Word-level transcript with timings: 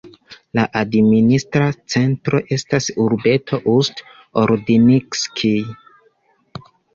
La 0.59 0.61
administra 0.79 1.67
centro 1.95 2.39
estas 2.55 2.87
urbeto 3.03 3.61
Ust-Ordinskij. 3.75 5.53